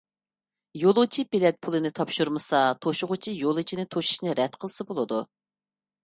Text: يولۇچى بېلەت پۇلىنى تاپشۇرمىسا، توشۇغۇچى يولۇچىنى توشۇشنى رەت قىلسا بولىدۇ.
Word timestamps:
يولۇچى 0.83 1.25
بېلەت 1.33 1.57
پۇلىنى 1.65 1.91
تاپشۇرمىسا، 1.99 2.61
توشۇغۇچى 2.85 3.33
يولۇچىنى 3.41 3.85
توشۇشنى 3.97 4.33
رەت 4.41 4.57
قىلسا 4.65 4.87
بولىدۇ. 4.93 5.21